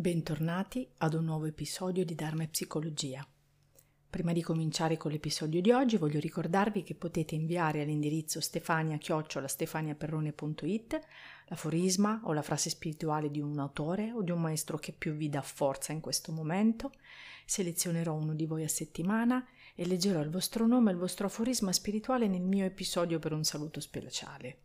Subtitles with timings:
[0.00, 3.22] Bentornati ad un nuovo episodio di Dharma e Psicologia.
[4.08, 11.00] Prima di cominciare con l'episodio di oggi voglio ricordarvi che potete inviare all'indirizzo stefania-stefaniaperrone.it
[11.48, 15.28] l'aforisma o la frase spirituale di un autore o di un maestro che più vi
[15.28, 16.92] dà forza in questo momento.
[17.44, 21.74] Selezionerò uno di voi a settimana e leggerò il vostro nome e il vostro aforisma
[21.74, 24.60] spirituale nel mio episodio per un saluto speciale.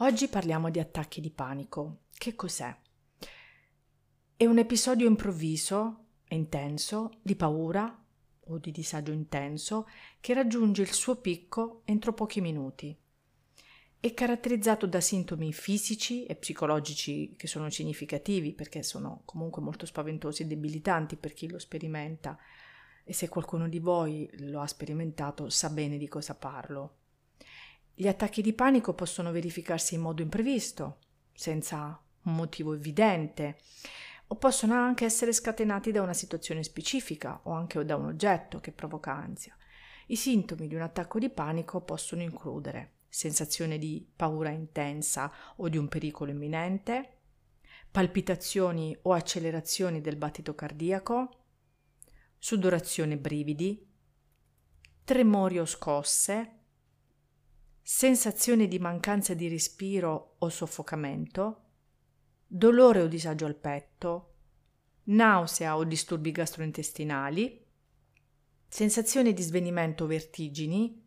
[0.00, 2.00] Oggi parliamo di attacchi di panico.
[2.12, 2.84] Che cos'è?
[4.38, 8.04] È un episodio improvviso intenso di paura
[8.48, 9.88] o di disagio intenso
[10.20, 12.94] che raggiunge il suo picco entro pochi minuti.
[13.98, 20.42] È caratterizzato da sintomi fisici e psicologici che sono significativi perché sono comunque molto spaventosi
[20.42, 22.36] e debilitanti per chi lo sperimenta
[23.04, 26.96] e se qualcuno di voi lo ha sperimentato sa bene di cosa parlo.
[27.94, 30.98] Gli attacchi di panico possono verificarsi in modo imprevisto,
[31.32, 33.60] senza un motivo evidente
[34.28, 38.72] o possono anche essere scatenati da una situazione specifica o anche da un oggetto che
[38.72, 39.56] provoca ansia.
[40.08, 45.78] I sintomi di un attacco di panico possono includere sensazione di paura intensa o di
[45.78, 47.12] un pericolo imminente,
[47.90, 51.44] palpitazioni o accelerazioni del battito cardiaco,
[52.36, 53.88] sudorazione brividi,
[55.02, 56.52] tremori o scosse,
[57.80, 61.65] sensazione di mancanza di respiro o soffocamento,
[62.46, 64.34] dolore o disagio al petto,
[65.04, 67.64] nausea o disturbi gastrointestinali,
[68.68, 71.02] sensazione di svenimento o vertigini,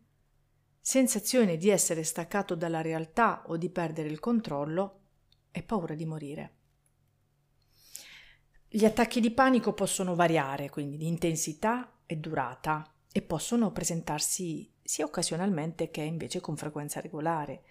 [0.80, 5.02] sensazione di essere staccato dalla realtà o di perdere il controllo
[5.52, 6.54] e paura di morire.
[8.68, 15.06] Gli attacchi di panico possono variare, quindi di intensità e durata, e possono presentarsi sia
[15.06, 17.64] occasionalmente che invece con frequenza regolare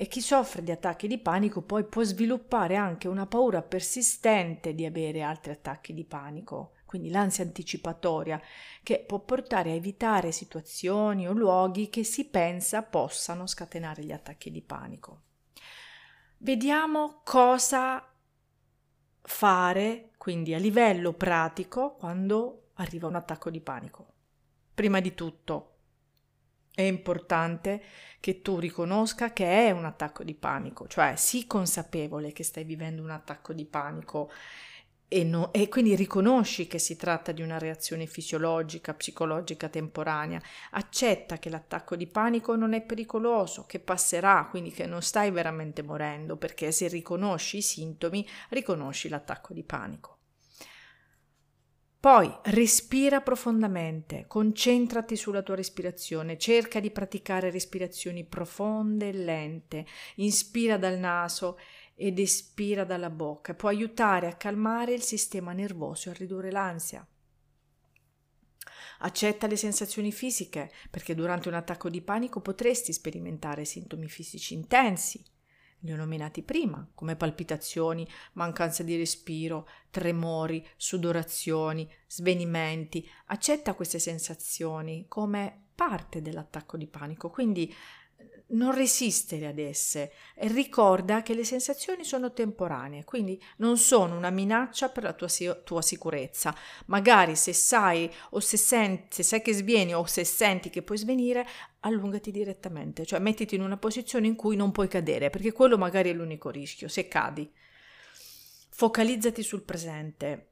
[0.00, 4.86] e chi soffre di attacchi di panico poi può sviluppare anche una paura persistente di
[4.86, 8.40] avere altri attacchi di panico, quindi l'ansia anticipatoria,
[8.84, 14.52] che può portare a evitare situazioni o luoghi che si pensa possano scatenare gli attacchi
[14.52, 15.22] di panico.
[16.36, 18.08] Vediamo cosa
[19.20, 24.12] fare, quindi a livello pratico, quando arriva un attacco di panico.
[24.72, 25.77] Prima di tutto,
[26.78, 27.82] è importante
[28.20, 33.02] che tu riconosca che è un attacco di panico, cioè sii consapevole che stai vivendo
[33.02, 34.30] un attacco di panico
[35.08, 40.40] e, no, e, quindi riconosci che si tratta di una reazione fisiologica, psicologica temporanea.
[40.70, 45.82] Accetta che l'attacco di panico non è pericoloso, che passerà, quindi che non stai veramente
[45.82, 50.17] morendo, perché se riconosci i sintomi, riconosci l'attacco di panico.
[52.08, 60.78] Poi respira profondamente, concentrati sulla tua respirazione, cerca di praticare respirazioni profonde e lente, inspira
[60.78, 61.58] dal naso
[61.94, 67.06] ed espira dalla bocca, può aiutare a calmare il sistema nervoso e a ridurre l'ansia.
[69.00, 75.22] Accetta le sensazioni fisiche, perché durante un attacco di panico potresti sperimentare sintomi fisici intensi,
[75.80, 83.08] li ho nominati prima, come palpitazioni, mancanza di respiro, tremori, sudorazioni, svenimenti.
[83.26, 87.72] Accetta queste sensazioni come parte dell'attacco di panico, quindi
[88.50, 94.30] non resistere ad esse e ricorda che le sensazioni sono temporanee, quindi non sono una
[94.30, 95.28] minaccia per la tua,
[95.64, 96.54] tua sicurezza.
[96.86, 100.98] Magari se sai o se, senti, se sai che svieni o se senti che puoi
[100.98, 101.46] svenire,
[101.80, 106.10] allungati direttamente, cioè mettiti in una posizione in cui non puoi cadere, perché quello magari
[106.10, 107.50] è l'unico rischio, se cadi.
[108.70, 110.50] Focalizzati sul presente.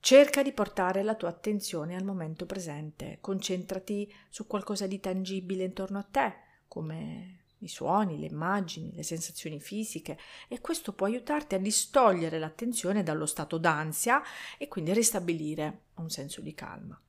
[0.00, 5.98] Cerca di portare la tua attenzione al momento presente, concentrati su qualcosa di tangibile intorno
[5.98, 6.34] a te,
[6.68, 10.18] come i suoni, le immagini, le sensazioni fisiche
[10.48, 14.22] e questo può aiutarti a distogliere l'attenzione dallo stato d'ansia
[14.58, 17.00] e quindi ristabilire un senso di calma.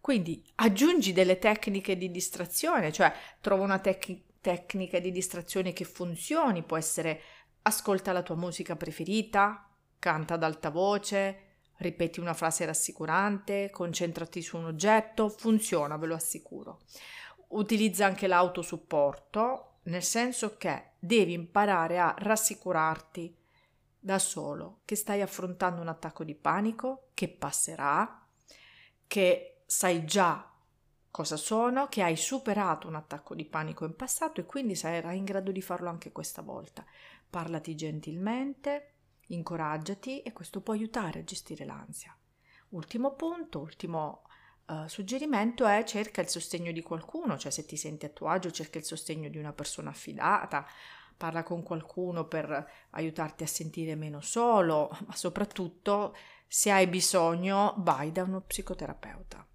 [0.00, 6.62] Quindi aggiungi delle tecniche di distrazione, cioè trova una tec- tecnica di distrazione che funzioni,
[6.62, 7.20] può essere
[7.62, 14.56] ascolta la tua musica preferita, canta ad alta voce, ripeti una frase rassicurante, concentrati su
[14.56, 16.80] un oggetto, funziona, ve lo assicuro
[17.52, 23.36] utilizza anche l'autosupporto, nel senso che devi imparare a rassicurarti
[23.98, 28.26] da solo che stai affrontando un attacco di panico, che passerà,
[29.06, 30.50] che sai già
[31.10, 35.24] cosa sono, che hai superato un attacco di panico in passato e quindi sarai in
[35.24, 36.84] grado di farlo anche questa volta.
[37.28, 38.94] Parlati gentilmente,
[39.26, 42.16] incoraggiati e questo può aiutare a gestire l'ansia.
[42.70, 44.22] Ultimo punto, ultimo
[44.72, 48.50] uh, suggerimento è cerca il sostegno di qualcuno, cioè se ti senti a tuo agio
[48.50, 50.66] cerca il sostegno di una persona affidata,
[51.16, 56.16] parla con qualcuno per aiutarti a sentire meno solo, ma soprattutto
[56.46, 59.46] se hai bisogno vai da uno psicoterapeuta.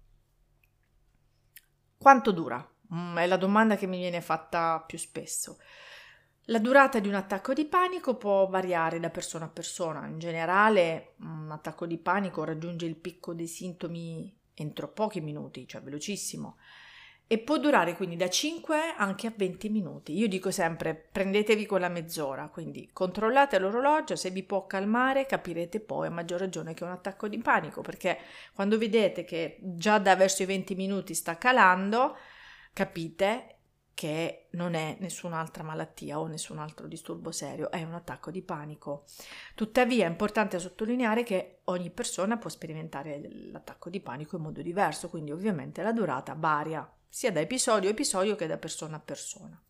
[1.98, 2.66] Quanto dura?
[2.94, 5.58] Mm, è la domanda che mi viene fatta più spesso.
[6.50, 10.06] La durata di un attacco di panico può variare da persona a persona.
[10.06, 15.80] In generale, un attacco di panico raggiunge il picco dei sintomi entro pochi minuti, cioè
[15.82, 16.56] velocissimo,
[17.30, 20.16] e può durare quindi da 5 anche a 20 minuti.
[20.16, 26.06] Io dico sempre prendetevi quella mezz'ora, quindi controllate l'orologio, se vi può calmare capirete poi
[26.06, 28.18] a maggior ragione che è un attacco di panico, perché
[28.54, 32.16] quando vedete che già da verso i 20 minuti sta calando,
[32.72, 33.57] capite
[33.98, 39.06] che non è nessun'altra malattia o nessun altro disturbo serio, è un attacco di panico.
[39.56, 45.08] Tuttavia è importante sottolineare che ogni persona può sperimentare l'attacco di panico in modo diverso,
[45.08, 49.60] quindi ovviamente la durata varia sia da episodio a episodio che da persona a persona.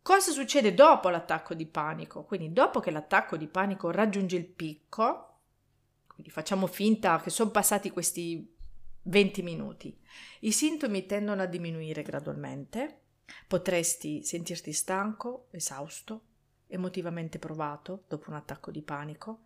[0.00, 2.22] Cosa succede dopo l'attacco di panico?
[2.22, 5.40] Quindi dopo che l'attacco di panico raggiunge il picco,
[6.06, 8.51] quindi facciamo finta che sono passati questi
[9.02, 9.96] 20 minuti.
[10.40, 13.00] I sintomi tendono a diminuire gradualmente.
[13.46, 16.22] Potresti sentirti stanco, esausto,
[16.66, 19.44] emotivamente provato dopo un attacco di panico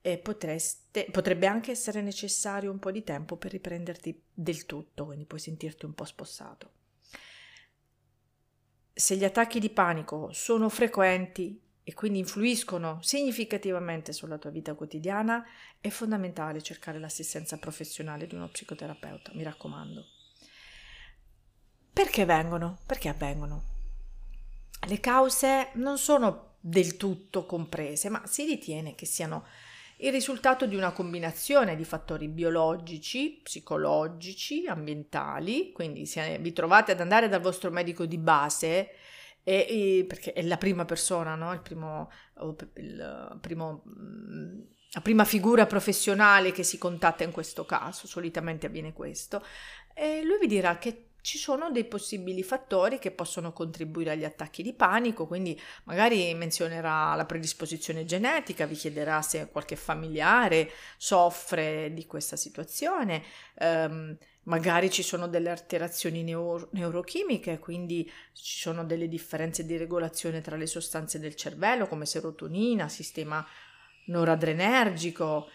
[0.00, 5.24] e potreste, potrebbe anche essere necessario un po' di tempo per riprenderti del tutto, quindi
[5.24, 6.70] puoi sentirti un po' spossato.
[8.92, 15.46] Se gli attacchi di panico sono frequenti e quindi influiscono significativamente sulla tua vita quotidiana,
[15.80, 20.04] è fondamentale cercare l'assistenza professionale di uno psicoterapeuta, mi raccomando.
[21.92, 22.80] Perché vengono?
[22.84, 23.62] Perché avvengono?
[24.88, 29.46] Le cause non sono del tutto comprese, ma si ritiene che siano
[29.98, 37.00] il risultato di una combinazione di fattori biologici, psicologici, ambientali, quindi se vi trovate ad
[37.00, 38.90] andare dal vostro medico di base
[39.48, 41.56] e, e, perché è la prima persona, no?
[41.62, 42.10] primo,
[42.74, 44.60] il primo, mm,
[44.90, 49.44] la prima figura professionale che si contatta in questo caso, solitamente avviene questo,
[49.94, 54.62] e lui vi dirà che ci sono dei possibili fattori che possono contribuire agli attacchi
[54.62, 62.06] di panico, quindi magari menzionerà la predisposizione genetica, vi chiederà se qualche familiare soffre di
[62.06, 63.24] questa situazione.
[63.58, 70.40] Um, Magari ci sono delle alterazioni neuro- neurochimiche, quindi ci sono delle differenze di regolazione
[70.40, 73.44] tra le sostanze del cervello come serotonina, sistema
[74.04, 75.48] noradrenergico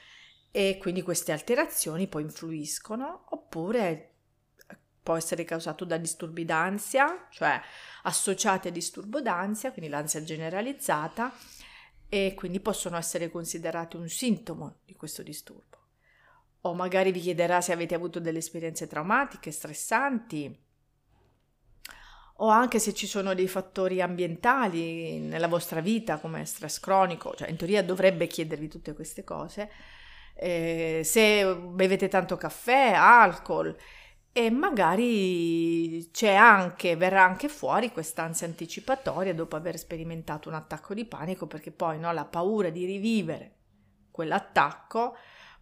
[0.51, 4.11] e quindi queste alterazioni poi influiscono oppure
[5.03, 7.59] può essere causato da disturbi d'ansia, cioè
[8.03, 11.33] associati a disturbo d'ansia, quindi l'ansia generalizzata
[12.07, 15.77] e quindi possono essere considerati un sintomo di questo disturbo.
[16.62, 20.69] O magari vi chiederà se avete avuto delle esperienze traumatiche, stressanti,
[22.42, 27.50] o anche se ci sono dei fattori ambientali nella vostra vita come stress cronico, cioè
[27.50, 29.69] in teoria dovrebbe chiedervi tutte queste cose,
[30.35, 33.76] eh, se bevete tanto caffè, alcol
[34.33, 41.06] e magari c'è anche, verrà anche fuori quest'ansia anticipatoria dopo aver sperimentato un attacco di
[41.06, 43.56] panico perché poi no, la paura di rivivere
[44.09, 45.16] quell'attacco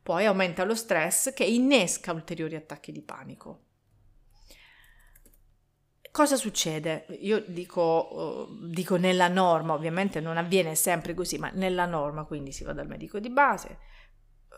[0.03, 3.63] poi aumenta lo stress che innesca ulteriori attacchi di panico.
[6.11, 7.05] Cosa succede?
[7.19, 12.51] Io dico, uh, dico, nella norma, ovviamente non avviene sempre così, ma nella norma, quindi
[12.51, 13.77] si va dal medico di base,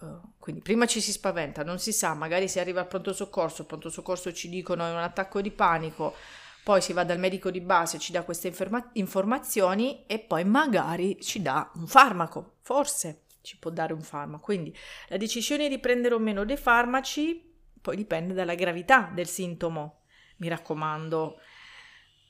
[0.02, 3.62] uh, quindi prima ci si spaventa, non si sa, magari si arriva al pronto soccorso,
[3.62, 6.14] al pronto soccorso ci dicono è un attacco di panico,
[6.64, 11.20] poi si va dal medico di base, ci dà queste informa- informazioni e poi magari
[11.22, 14.44] ci dà un farmaco, forse ci può dare un farmaco.
[14.44, 14.76] Quindi
[15.08, 17.50] la decisione di prendere o meno dei farmaci
[17.82, 20.02] poi dipende dalla gravità del sintomo.
[20.38, 21.40] Mi raccomando,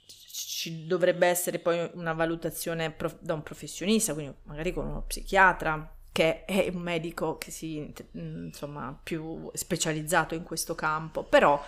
[0.06, 5.96] ci dovrebbe essere poi una valutazione prof- da un professionista, quindi magari con uno psichiatra
[6.12, 11.64] che è un medico che si insomma più specializzato in questo campo, però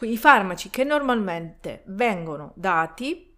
[0.00, 3.32] i farmaci che normalmente vengono dati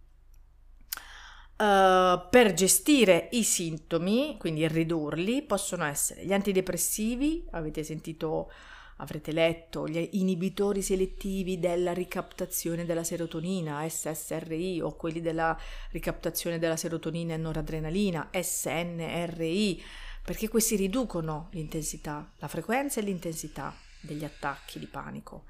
[1.58, 8.52] Uh, per gestire i sintomi, quindi ridurli, possono essere gli antidepressivi, avete sentito,
[8.98, 15.58] avrete letto, gli inibitori selettivi della ricaptazione della serotonina, SSRI, o quelli della
[15.90, 19.82] ricaptazione della serotonina e noradrenalina, SNRI,
[20.28, 25.47] perché questi riducono l'intensità, la frequenza e l'intensità degli attacchi di panico.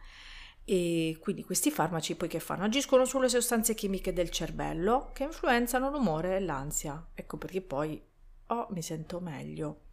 [0.64, 2.62] E quindi questi farmaci poi che fanno?
[2.62, 7.08] Agiscono sulle sostanze chimiche del cervello che influenzano l'umore e l'ansia.
[7.12, 8.00] Ecco perché poi
[8.46, 9.86] oh, mi sento meglio.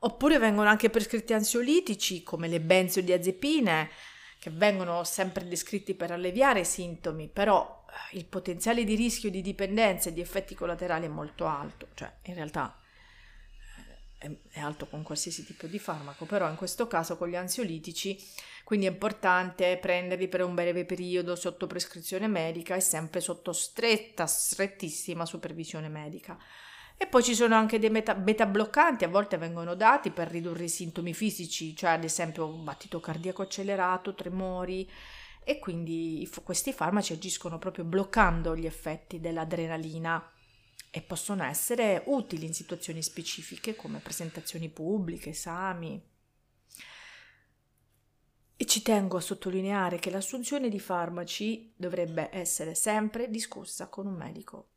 [0.00, 3.90] Oppure vengono anche prescritti ansiolitici come le benzodiazepine
[4.40, 9.40] che vengono sempre descritti per alleviare i sintomi, però eh, il potenziale di rischio di
[9.40, 12.74] dipendenza e di effetti collaterali è molto alto, cioè in realtà
[14.50, 18.18] è alto con qualsiasi tipo di farmaco, però in questo caso con gli ansiolitici,
[18.64, 24.26] quindi è importante prenderli per un breve periodo sotto prescrizione medica e sempre sotto stretta,
[24.26, 26.38] strettissima supervisione medica.
[26.98, 30.64] E poi ci sono anche dei beta, beta bloccanti, a volte vengono dati per ridurre
[30.64, 34.88] i sintomi fisici, cioè ad esempio un battito cardiaco accelerato, tremori,
[35.42, 40.30] e quindi questi farmaci agiscono proprio bloccando gli effetti dell'adrenalina
[40.90, 46.02] e possono essere utili in situazioni specifiche come presentazioni pubbliche, esami.
[48.56, 54.14] E ci tengo a sottolineare che l'assunzione di farmaci dovrebbe essere sempre discussa con un
[54.14, 54.68] medico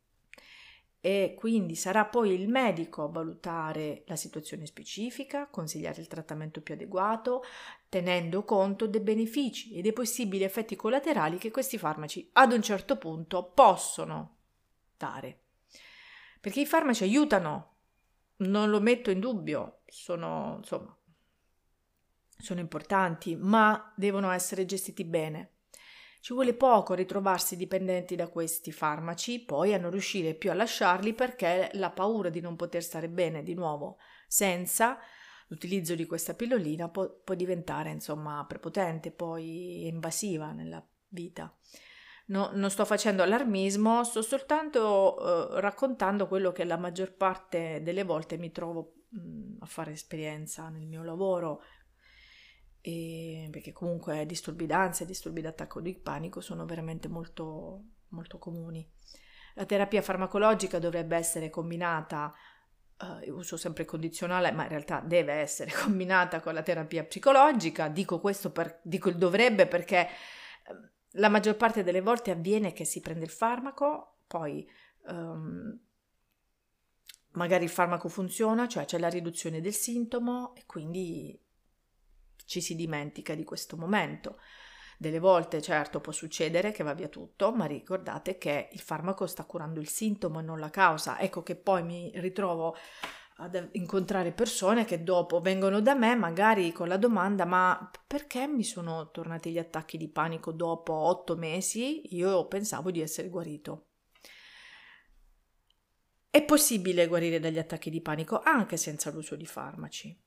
[1.06, 6.72] e quindi sarà poi il medico a valutare la situazione specifica, consigliare il trattamento più
[6.72, 7.42] adeguato,
[7.90, 12.96] tenendo conto dei benefici e dei possibili effetti collaterali che questi farmaci ad un certo
[12.96, 14.36] punto possono
[14.96, 15.43] dare.
[16.44, 17.76] Perché i farmaci aiutano,
[18.40, 20.94] non lo metto in dubbio, sono insomma
[22.36, 25.52] sono importanti, ma devono essere gestiti bene.
[26.20, 31.14] Ci vuole poco ritrovarsi dipendenti da questi farmaci, poi a non riuscire più a lasciarli
[31.14, 33.96] perché la paura di non poter stare bene di nuovo
[34.28, 34.98] senza
[35.46, 41.56] l'utilizzo di questa pillolina può, può diventare insomma prepotente, poi invasiva nella vita.
[42.26, 48.02] No, non sto facendo allarmismo, sto soltanto eh, raccontando quello che la maggior parte delle
[48.02, 51.62] volte mi trovo mh, a fare esperienza nel mio lavoro
[52.80, 58.86] e perché comunque disturbi d'ansia disturbi d'attacco di panico sono veramente molto, molto comuni.
[59.54, 62.32] La terapia farmacologica dovrebbe essere combinata,
[63.22, 67.88] eh, uso sempre condizionale, ma in realtà deve essere combinata con la terapia psicologica.
[67.88, 70.08] Dico questo, per, dico il dovrebbe perché
[70.68, 74.68] ehm, la maggior parte delle volte avviene che si prende il farmaco, poi
[75.06, 75.78] um,
[77.32, 81.40] magari il farmaco funziona, cioè c'è la riduzione del sintomo e quindi
[82.46, 84.38] ci si dimentica di questo momento.
[84.96, 89.44] Delle volte, certo, può succedere che va via tutto, ma ricordate che il farmaco sta
[89.44, 91.18] curando il sintomo e non la causa.
[91.18, 92.76] Ecco che poi mi ritrovo
[93.38, 98.62] ad incontrare persone che dopo vengono da me magari con la domanda ma perché mi
[98.62, 102.14] sono tornati gli attacchi di panico dopo otto mesi?
[102.14, 103.86] Io pensavo di essere guarito.
[106.30, 110.20] È possibile guarire dagli attacchi di panico anche senza l'uso di farmaci.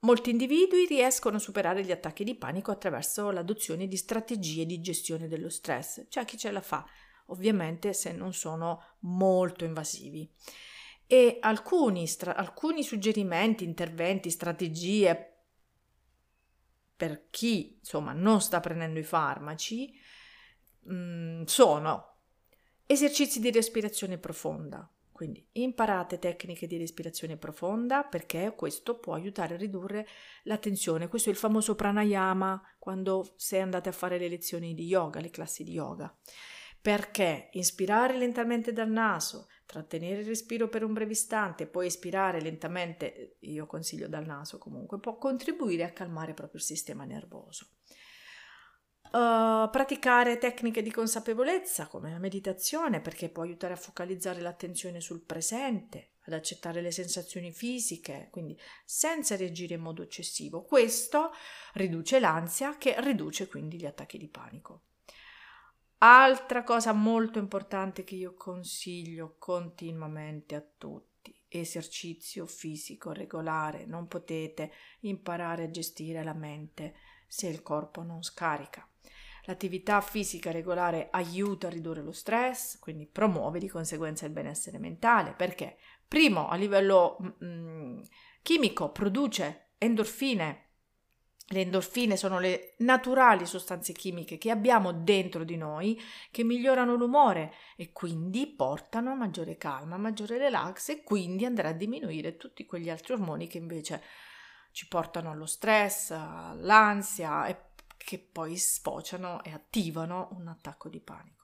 [0.00, 5.28] Molti individui riescono a superare gli attacchi di panico attraverso l'adozione di strategie di gestione
[5.28, 6.06] dello stress.
[6.08, 6.86] C'è chi ce la fa,
[7.26, 10.28] ovviamente se non sono molto invasivi.
[11.12, 15.38] E alcuni, stra- alcuni suggerimenti, interventi, strategie
[16.94, 19.92] per chi insomma non sta prendendo i farmaci
[20.82, 22.18] mh, mm, sono
[22.86, 29.58] esercizi di respirazione profonda, quindi imparate tecniche di respirazione profonda perché questo può aiutare a
[29.58, 30.06] ridurre
[30.44, 31.08] la tensione.
[31.08, 35.30] Questo è il famoso pranayama quando sei andate a fare le lezioni di yoga, le
[35.30, 36.16] classi di yoga.
[36.82, 43.36] Perché inspirare lentamente dal naso, trattenere il respiro per un breve istante, poi espirare lentamente,
[43.40, 47.68] io consiglio dal naso comunque, può contribuire a calmare proprio il sistema nervoso.
[49.12, 55.24] Uh, praticare tecniche di consapevolezza come la meditazione perché può aiutare a focalizzare l'attenzione sul
[55.24, 60.62] presente, ad accettare le sensazioni fisiche, quindi senza reagire in modo eccessivo.
[60.62, 61.32] Questo
[61.74, 64.84] riduce l'ansia che riduce quindi gli attacchi di panico.
[66.02, 74.72] Altra cosa molto importante che io consiglio continuamente a tutti, esercizio fisico regolare, non potete
[75.00, 76.94] imparare a gestire la mente
[77.26, 78.88] se il corpo non scarica.
[79.44, 85.34] L'attività fisica regolare aiuta a ridurre lo stress, quindi promuove di conseguenza il benessere mentale,
[85.34, 85.76] perché
[86.08, 88.00] primo a livello mm, mm,
[88.40, 90.69] chimico produce endorfine.
[91.52, 97.52] Le endorfine sono le naturali sostanze chimiche che abbiamo dentro di noi che migliorano l'umore
[97.74, 102.88] e quindi portano a maggiore calma, maggiore relax e quindi andrà a diminuire tutti quegli
[102.88, 104.00] altri ormoni che invece
[104.70, 111.39] ci portano allo stress, all'ansia e che poi sfociano e attivano un attacco di panico.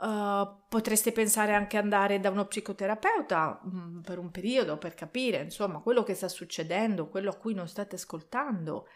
[0.00, 5.80] Uh, potreste pensare anche andare da uno psicoterapeuta mh, per un periodo per capire insomma
[5.80, 8.86] quello che sta succedendo, quello a cui non state ascoltando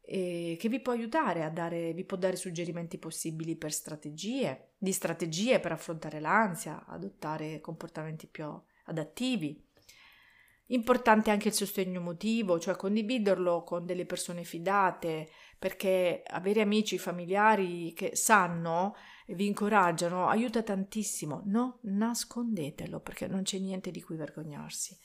[0.00, 4.92] e che vi può aiutare a dare, vi può dare suggerimenti possibili per strategie, di
[4.92, 8.46] strategie per affrontare l'ansia, adottare comportamenti più
[8.86, 9.62] adattivi.
[10.68, 15.28] Importante anche il sostegno emotivo, cioè condividerlo con delle persone fidate,
[15.60, 21.42] perché avere amici, familiari che sanno e vi incoraggiano, aiuta tantissimo.
[21.44, 24.96] No, nascondetelo perché non c'è niente di cui vergognarsi.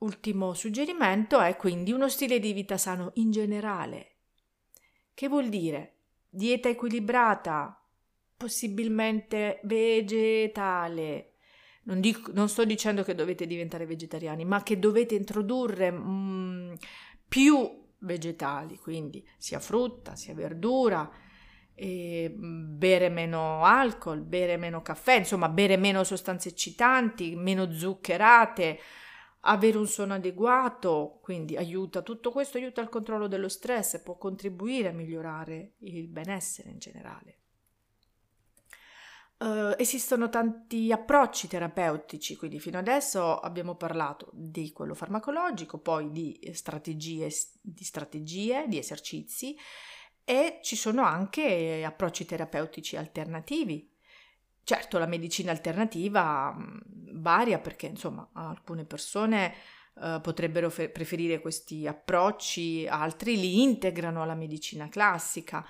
[0.00, 4.16] Ultimo suggerimento è quindi uno stile di vita sano in generale.
[5.14, 6.00] Che vuol dire?
[6.28, 7.82] Dieta equilibrata,
[8.36, 11.36] possibilmente vegetale.
[11.84, 16.74] Non, dico, non, sto dicendo che dovete diventare vegetariani, ma che dovete introdurre mm,
[17.26, 21.10] più vegetali, quindi sia frutta, sia verdura,
[21.82, 28.78] mm, bere meno alcol, bere meno caffè, insomma, bere meno sostanze eccitanti, meno zuccherate,
[29.40, 34.16] avere un sonno adeguato, quindi aiuta, tutto questo aiuta al controllo dello stress e può
[34.16, 37.41] contribuire a migliorare il benessere in generale.
[39.42, 46.38] Uh, esistono tanti approcci terapeutici, quindi fino adesso abbiamo parlato di quello farmacologico, poi di
[46.52, 47.28] strategie,
[47.60, 49.56] di, strategie, di esercizi
[50.22, 53.90] e ci sono anche approcci terapeutici alternativi.
[54.62, 56.78] Certo, la medicina alternativa mm,
[57.14, 59.54] varia perché insomma alcune persone
[60.00, 65.66] eh, potrebbero fe- preferire questi approcci, altri li integrano alla medicina classica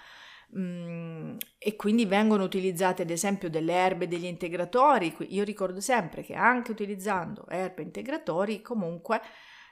[0.59, 5.15] mm, e quindi vengono utilizzate ad esempio delle erbe degli integratori.
[5.29, 9.21] Io ricordo sempre che anche utilizzando erbe integratori comunque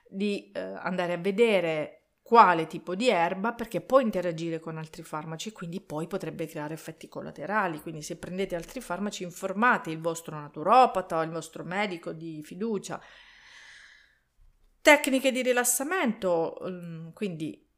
[0.09, 5.49] di eh, andare a vedere quale tipo di erba perché può interagire con altri farmaci
[5.49, 7.81] e quindi poi potrebbe creare effetti collaterali.
[7.81, 13.01] Quindi se prendete altri farmaci informate il vostro naturopata o il vostro medico di fiducia.
[14.81, 17.69] Tecniche di rilassamento, mm, quindi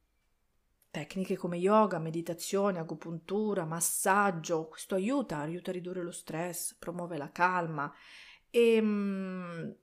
[0.92, 7.32] tecniche come yoga, meditazione, agopuntura, massaggio, questo aiuta, aiuta a ridurre lo stress, promuove la
[7.32, 7.92] calma
[8.50, 9.74] e ehm,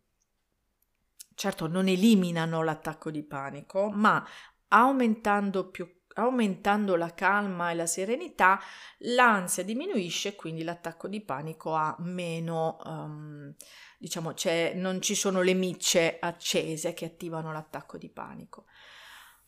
[1.33, 4.23] certo non eliminano l'attacco di panico, ma
[4.67, 8.59] aumentando, più, aumentando la calma e la serenità,
[8.99, 13.51] l'ansia diminuisce quindi l'attacco di panico ha meno, um,
[13.97, 14.35] diciamo,
[14.75, 18.65] non ci sono le micce accese che attivano l'attacco di panico.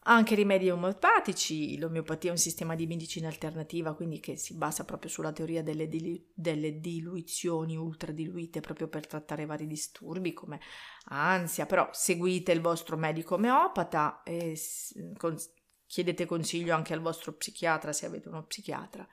[0.05, 5.11] Anche rimedi omeopatici, l'omeopatia è un sistema di medicina alternativa, quindi che si basa proprio
[5.11, 10.59] sulla teoria delle, dilu- delle diluizioni ultradiluite proprio per trattare vari disturbi come
[11.05, 14.59] ansia, però seguite il vostro medico omeopata e
[15.17, 15.37] con-
[15.85, 19.07] chiedete consiglio anche al vostro psichiatra se avete uno psichiatra.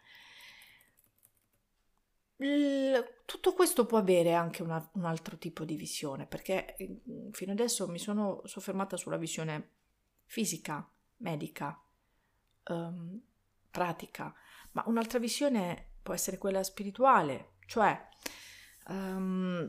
[3.27, 7.87] Tutto questo può avere anche una, un altro tipo di visione, perché mm, fino adesso
[7.89, 9.73] mi sono soffermata sulla visione
[10.29, 11.77] fisica, medica,
[12.69, 13.21] um,
[13.71, 14.33] pratica,
[14.73, 18.09] ma un'altra visione può essere quella spirituale, cioè
[18.89, 19.69] um,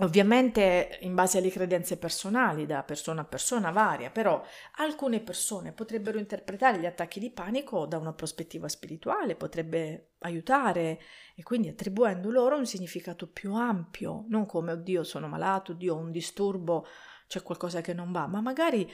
[0.00, 4.42] Ovviamente in base alle credenze personali, da persona a persona varia, però
[4.76, 11.00] alcune persone potrebbero interpretare gli attacchi di panico da una prospettiva spirituale, potrebbe aiutare
[11.34, 15.98] e quindi attribuendo loro un significato più ampio, non come oddio sono malato, oddio ho
[15.98, 16.86] un disturbo,
[17.26, 18.90] c'è qualcosa che non va, ma magari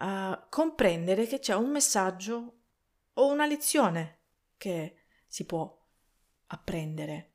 [0.00, 2.58] a comprendere che c'è un messaggio
[3.14, 4.18] o una lezione
[4.56, 5.76] che si può
[6.46, 7.32] apprendere.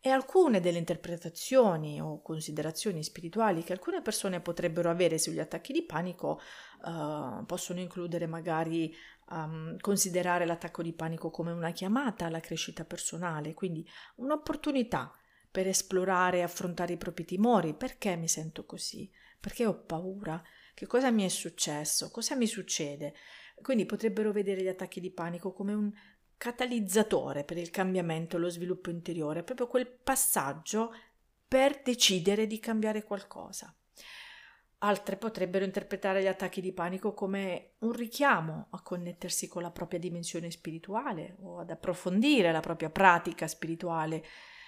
[0.00, 5.82] E alcune delle interpretazioni o considerazioni spirituali che alcune persone potrebbero avere sugli attacchi di
[5.82, 6.40] panico
[6.82, 8.94] uh, possono includere magari
[9.30, 15.10] um, considerare l'attacco di panico come una chiamata alla crescita personale, quindi un'opportunità
[15.50, 17.72] per esplorare e affrontare i propri timori.
[17.74, 19.10] Perché mi sento così?
[19.40, 20.42] Perché ho paura?
[20.74, 22.10] Che cosa mi è successo?
[22.10, 23.14] Cosa mi succede?
[23.62, 25.92] Quindi potrebbero vedere gli attacchi di panico come un
[26.36, 30.92] catalizzatore per il cambiamento lo sviluppo interiore, proprio quel passaggio
[31.46, 33.72] per decidere di cambiare qualcosa.
[34.78, 40.00] Altre potrebbero interpretare gli attacchi di panico come un richiamo a connettersi con la propria
[40.00, 44.24] dimensione spirituale o ad approfondire la propria pratica spirituale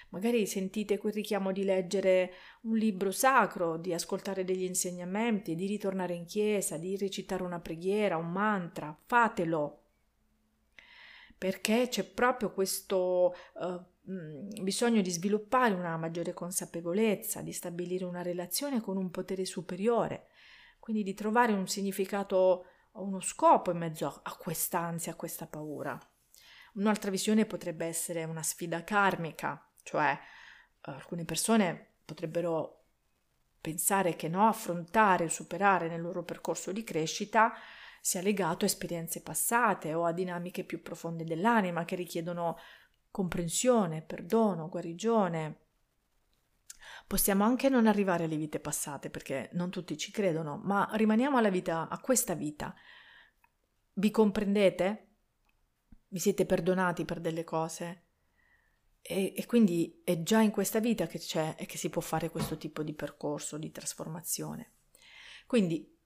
[0.09, 6.13] Magari sentite quel richiamo di leggere un libro sacro, di ascoltare degli insegnamenti, di ritornare
[6.13, 8.97] in chiesa, di recitare una preghiera, un mantra.
[9.05, 9.81] Fatelo.
[11.37, 18.81] Perché c'è proprio questo uh, bisogno di sviluppare una maggiore consapevolezza, di stabilire una relazione
[18.81, 20.27] con un potere superiore,
[20.79, 25.99] quindi di trovare un significato uno scopo in mezzo a quest'ansia, a questa paura.
[26.75, 30.19] Un'altra visione potrebbe essere una sfida karmica, cioè
[30.81, 32.83] alcune persone potrebbero
[33.61, 37.53] pensare che no, affrontare e superare nel loro percorso di crescita
[38.01, 42.57] sia legato a esperienze passate o a dinamiche più profonde dell'anima che richiedono
[43.09, 45.61] comprensione, perdono, guarigione.
[47.07, 51.49] Possiamo anche non arrivare alle vite passate perché non tutti ci credono, ma rimaniamo alla
[51.49, 52.75] vita, a questa vita.
[53.93, 55.07] Vi comprendete?
[56.09, 58.06] Vi siete perdonati per delle cose?
[59.09, 62.29] E, e, quindi è già in questa vita che c'è e che si può fare
[62.29, 64.73] questo tipo di percorso di trasformazione.
[65.47, 65.97] Quindi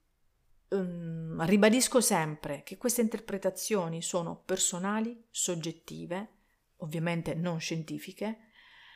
[0.68, 6.30] um, ribadisco sempre che queste interpretazioni sono personali, soggettive,
[6.78, 8.52] ovviamente non scientifiche,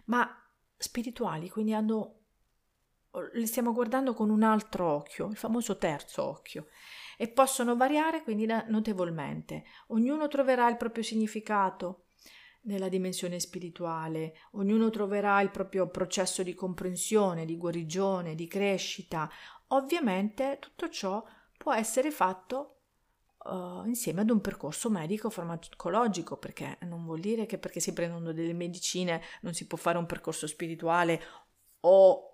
[0.05, 0.39] ma
[0.77, 2.19] spirituali, quindi hanno,
[3.33, 6.67] le stiamo guardando con un altro occhio, il famoso terzo occhio,
[7.17, 9.63] e possono variare quindi notevolmente.
[9.87, 12.04] Ognuno troverà il proprio significato
[12.65, 19.29] nella dimensione spirituale, ognuno troverà il proprio processo di comprensione, di guarigione, di crescita.
[19.67, 21.23] Ovviamente tutto ciò
[21.57, 22.77] può essere fatto
[23.45, 28.33] uh, insieme ad un percorso medico farmacologico, perché non vuol dire che perché si prendono
[28.33, 31.21] delle medicine non si può fare un percorso spirituale
[31.81, 32.29] o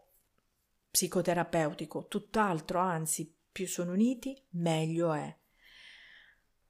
[0.89, 5.37] psicoterapeutico, tutt'altro, anzi, più sono uniti, meglio è.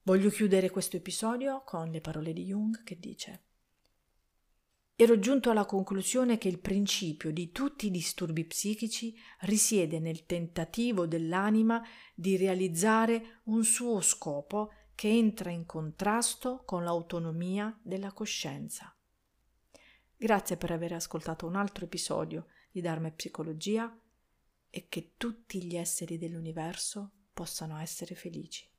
[0.04, 3.43] Voglio chiudere questo episodio con le parole di Jung che dice
[5.01, 11.07] Ero giunto alla conclusione che il principio di tutti i disturbi psichici risiede nel tentativo
[11.07, 11.83] dell'anima
[12.13, 18.95] di realizzare un suo scopo che entra in contrasto con l'autonomia della coscienza.
[20.15, 23.99] Grazie per aver ascoltato un altro episodio di Dharma e Psicologia
[24.69, 28.70] e che tutti gli esseri dell'universo possano essere felici.